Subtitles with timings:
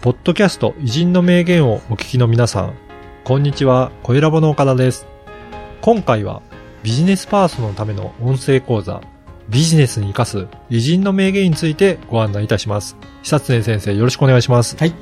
[0.00, 2.72] ポッドキャスト偉人の名言をお聞きの皆さん、
[3.22, 5.06] こんにちは、小ラボの岡田です。
[5.82, 6.40] 今回は
[6.82, 9.02] ビジネスパーソンのための音声講座、
[9.50, 12.96] ビジネスに活かす偉人の名言についてご案内いたします。
[13.22, 14.74] 久常先生、よろしくお願いします。
[14.78, 14.94] はい。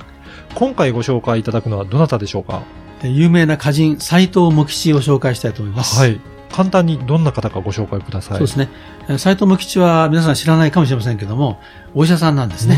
[0.56, 2.62] 今回ご紹介いただくのはどなたでしょうか？
[3.04, 5.96] 有名な歌人、斎藤茂吉を紹介したいと思います。
[5.96, 6.20] はい。
[6.50, 8.38] 簡単にどんな方かご紹介ください。
[8.38, 8.68] そうですね。
[9.16, 11.60] 斎藤茂吉は皆さん知らないかもしれませんけども、
[11.94, 12.76] お医者さんなんですね。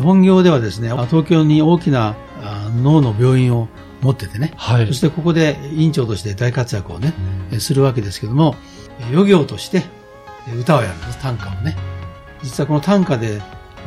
[0.00, 2.16] 本業ではですね、東京に大きな
[2.82, 3.68] 脳の病院を
[4.00, 4.86] 持っててね、はい。
[4.86, 7.14] そしてここで院長として大活躍をね、
[7.58, 8.56] するわけですけども、
[9.12, 9.84] 余業として
[10.58, 11.76] 歌をやるんです、短歌をね。
[12.42, 13.40] 実はこの短歌で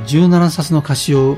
[0.05, 1.37] 17冊の歌詞を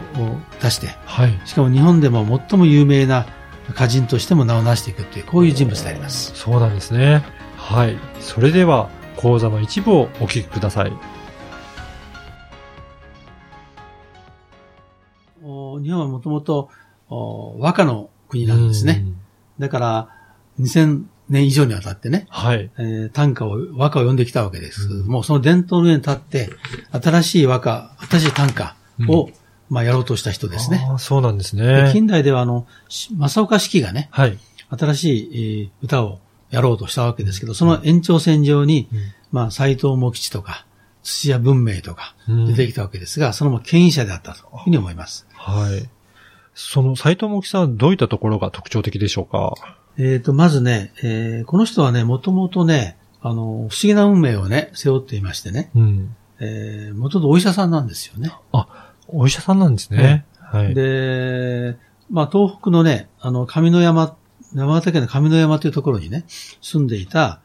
[0.62, 1.40] 出して、はい。
[1.46, 3.26] しかも日本でも最も有名な
[3.70, 6.34] 歌人としても名を成していくという、こういう人物であります。
[6.36, 7.24] そうなんですね。
[7.58, 7.98] はい。
[8.20, 10.92] それでは、講座の一部をお聞きください。
[16.16, 16.70] もともと
[17.60, 19.06] 和歌の国なんですね。
[19.60, 20.10] だから、
[20.60, 22.70] 2000年以上にわたってね、はい。
[22.78, 26.50] えー短歌を、和歌を読んできたわけですけども、その伝統の上に立って、
[26.92, 28.76] 新しい和歌、新しい短歌
[29.10, 29.30] を、
[29.70, 30.88] まあ、やろうとした人ですね。
[31.00, 31.92] そうなんですでね。
[31.92, 34.38] 近代では、あの、し正岡子規がね、はい。
[34.70, 38.88] 新しい、えー歌をやろうとしたわけですけど、その延長線上に、
[39.32, 40.66] まあ、斎藤茂吉とか、
[41.04, 45.28] 土屋文明とかうん出てきたわけですが、そのも権威者であったというふうに思います。
[45.34, 45.90] はい。
[46.56, 49.54] その斎藤茂木さん、どういったところが特徴的でしょうか？
[49.98, 56.16] えっ、と、まずね、えーこの人はね、もともとね、あの、不思議な運命をね、背負っていましてね、うん。
[56.40, 58.32] えー、もともとお医者さんなんですよね。
[58.52, 60.26] あ、お医者さんなんですね。
[60.40, 60.74] はい。
[60.74, 61.78] で、
[62.10, 64.16] まあ、東北のね、あの、上野山、
[64.54, 66.26] 山形県の上野山というところにね、
[66.62, 67.42] 住んでいた、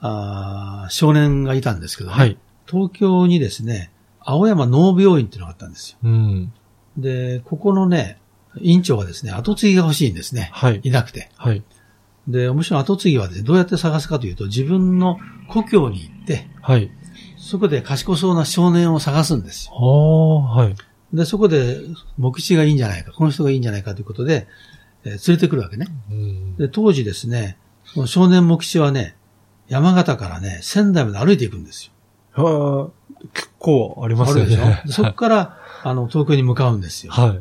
[0.00, 2.38] あー少年がいたんですけどね、はい。
[2.66, 5.98] 東京にですね、青山脳病院っていうのがあったんですよ。
[6.02, 6.52] うん。
[6.96, 8.18] で、ここのね、
[8.60, 10.50] 院長がですね、後継ぎが欲しいんですね。
[10.52, 10.80] はい。
[10.82, 11.30] いなくて。
[11.36, 11.62] はい。
[12.28, 16.90] で、もちろん後継ぎはですね、どうやって探すかというと、自分の故郷に行って、はい。
[17.36, 19.74] そこで賢そうな少年を探すんですよ。
[19.74, 20.76] ああ、はい。
[21.12, 21.78] で、そこで、
[22.16, 24.46] 目視がいいんじゃないか、この人がいいんじゃないかということで、
[25.04, 25.86] えー連れてくるわけね。
[26.10, 26.56] うん。
[26.56, 29.16] で、当時ですね、その少年目視はね、
[29.68, 31.90] 山形からね、仙台まで歩いていくんです
[32.34, 32.44] よ。
[32.44, 34.92] はあ、結構ありますよあるでしょ？
[34.92, 37.12] そこから、あの、東京に向かうんですよ。
[37.12, 37.40] はい。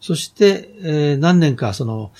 [0.00, 2.10] そして、えー何年かその、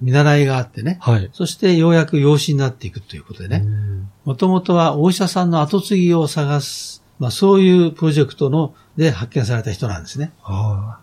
[0.00, 1.30] 見習いがあってね、はい。
[1.32, 10.32] そしてようやく養子になっていくということでね、うんもともとはお医者さんの後継ぎを探す、まあそういうプロジェクトの、で発見された人なんですね。
[10.42, 10.98] あ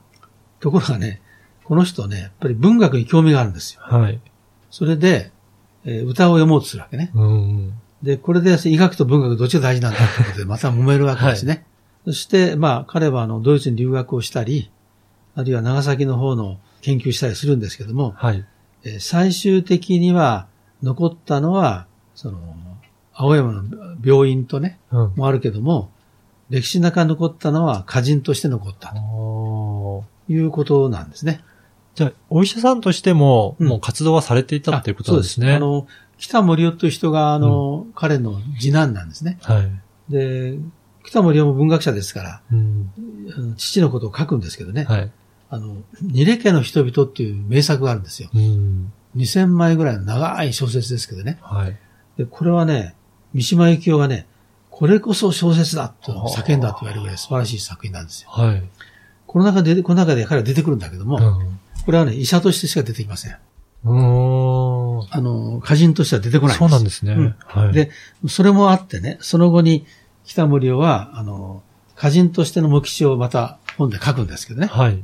[0.59, 1.22] ところがね、
[1.63, 3.81] この人ね、やっぱり文学に興味があるんですよ。
[3.84, 4.19] あ、はい。
[4.69, 5.31] それで、
[5.85, 7.11] えー歌を読もうとするわけね。
[7.16, 7.73] うん。
[8.03, 11.66] で、これで医学と文学どっちが大事なんだということで、また揉めるわけですね。
[12.06, 14.72] そして、まあ、彼はあの、ドイツに留学をしたり、
[15.40, 18.46] あるいは長崎の方の研究したりするんですけども、はい。
[18.84, 20.48] えー最終的には
[20.84, 22.40] 残ったのは、その、
[23.14, 23.64] 青山の
[24.04, 25.14] 病院とね、うん。
[25.16, 25.92] もあるけども、
[26.50, 28.90] 歴史の中に残ったのは歌人として残った。
[28.90, 31.42] ということなんですね。
[31.96, 35.48] じゃあ、お医者さんとしても、うんもう活動はされていたっていうことなんですね。
[35.56, 35.88] あそうです。
[35.88, 39.38] あの、北森夫という人が、あの、彼の次男なんですね。
[39.44, 40.12] はい。
[40.12, 40.58] で、
[41.06, 42.92] 北森夫も文学者ですから、うん。
[43.58, 44.86] 父のことを書くんですけどね。
[44.86, 45.12] はい。
[45.50, 48.30] あの、ニレ家の人々っていう名作があるんですよ。
[48.34, 48.94] うん。
[49.16, 51.40] 2000枚ぐらいの長い小説ですけどね。
[51.42, 51.78] はい。
[52.18, 52.96] で、これはね、
[53.34, 54.28] 三島由紀夫がね、
[54.70, 58.30] これこそ小説だと叫んだと言われるぐらい素晴らしい作品なんですよ。
[58.30, 58.64] はい。
[59.26, 61.59] この中で、この中で彼は出てくるんだけども、うん。
[61.86, 63.38] これはね、医者としてしか出てきません。
[63.86, 65.08] うーん。
[65.12, 66.68] あの、歌人としては出てこないんです。
[66.68, 67.14] そうなんですね。
[67.14, 67.74] うんはい。
[67.74, 67.92] で、
[68.28, 69.86] それもあってね、その後に
[70.26, 71.64] 北森夫は、あの、
[71.98, 74.68] 歌人としての目視をまた本で書くんですけどね。
[74.68, 75.04] はい。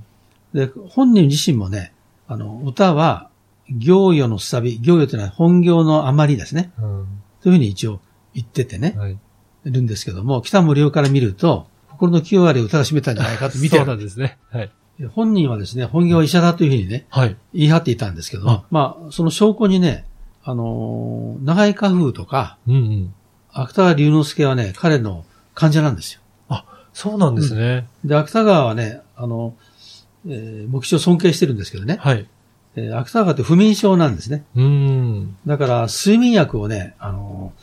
[0.56, 1.94] で、本人自身もね、
[2.28, 3.30] あの、歌は、
[3.70, 6.72] 行与のサビ、行与というのは本業の余りですね。
[6.80, 7.08] うん。
[7.42, 8.00] というふうに一応
[8.34, 9.18] 言っててね、はい。
[9.66, 14.04] いるんですけども、北森夫から見ると、心の9割歌が占めたんじゃないかと見てそうなんる。
[14.04, 14.38] ですね。
[14.50, 14.72] はい。
[15.14, 17.36] 本人はですね、本業は医者だというふうにね、はい。
[17.54, 20.06] 言い張っていたんですけども、まあ、その証拠にね、
[20.44, 23.14] あのー長井家風とか、うんうん。
[23.52, 26.22] 芥川龍之介はね、彼の患者なんですよ。
[26.48, 27.88] あ、そうなんですね。
[28.06, 29.56] で、芥川はね、あの、
[30.28, 32.28] えー、目標を尊敬してるんですけどね、はい。
[32.76, 34.44] えー芥川って不眠症なんですね。
[34.56, 35.38] うーん。
[35.46, 37.54] だから、睡眠薬をね、あの、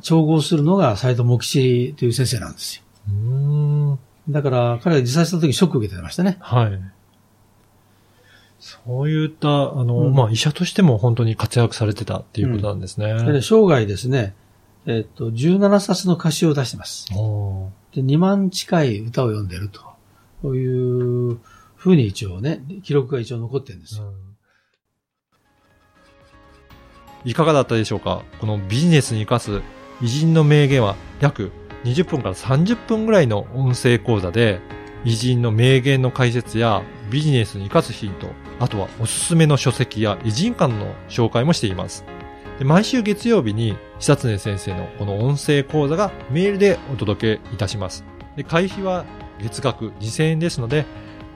[0.00, 2.82] 調合するのが斎藤茂吉という先生なんですよ。
[3.08, 3.98] うーん。
[4.30, 6.38] だから、彼が自殺した時ショックを受けてましたね。
[6.40, 6.80] はい。
[8.58, 9.52] そういった、あ
[9.84, 13.12] の、うんまあ、医者としても本当に活躍されてたっていうことなんですね。
[13.30, 14.34] で生涯ですね、
[14.86, 17.06] えっと、17冊の歌詞を出してます。
[17.10, 19.82] で、2万近い歌を読んでると。
[20.40, 21.38] こういう
[21.84, 24.10] ふうに一応ね、記録が一応残ってるんですよ。
[27.26, 28.22] いかがだったでしょうか？
[28.40, 29.60] このビジネスに生かす
[30.00, 31.52] 偉人の名言は約
[31.84, 34.60] 20分から30分ぐらいの音声講座で
[35.04, 38.28] 偉人の名言の解説やビジネスに生かすヒント、
[38.60, 42.06] あとはおすすめの書籍や偉人館の紹介もしています。
[42.58, 48.04] で毎週月曜日に久常先生のこの音声講座がメールでお届けいたします。
[48.36, 49.04] で会費は
[49.38, 50.86] 月額2000円ですので、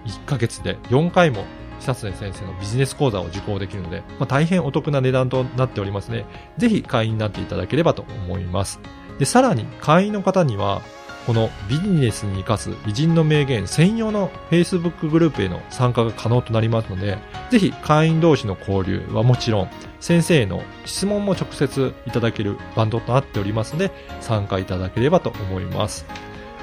[0.07, 1.45] 1ヶ月で4回も
[1.81, 8.81] 久常先生のビジネス講座を受講できるので、まあ、大変お得な値段となっておりますので、ぜひ会員になっていただければと思います。
[9.19, 10.83] で、さらに会員の方には、
[11.27, 17.19] このビジネスに生かす偉人の名言専用の Facebook グループへの参加が可能となりますので、
[17.51, 23.91] ぜひ会員同士の交流はもちろん、先生への質問も直接いただけるバンドとなっておりますので、
[24.21, 26.07] 参加いただければと思います。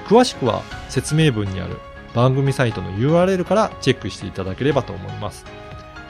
[0.07, 1.77] 詳しくは説明文にある
[2.15, 5.45] 番組サイトの URL からチェックしていただければと思います。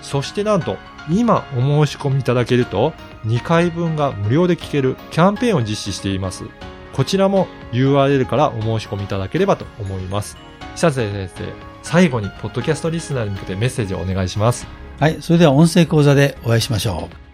[0.01, 0.77] そしてなんと、
[1.09, 2.93] 今お申し込みいただけると、
[3.25, 6.45] 2回分が無料で聞けるキャンペーンを実施しています。
[6.93, 10.37] こちらも URL からお申し込みいただければと思います。
[10.75, 11.43] 久瀬先生、
[11.81, 14.67] 最後にポッドキャストリスナーに向けてメッセージをお願いします。
[14.99, 15.17] はい。
[15.21, 17.24] それでは音声講座でお会いしましょう。